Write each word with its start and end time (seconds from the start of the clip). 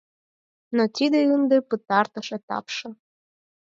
Но 0.75 0.83
тиде 0.95 1.19
ынде 1.35 1.57
пытартыш 1.69 2.27
этапше...» 2.37 2.87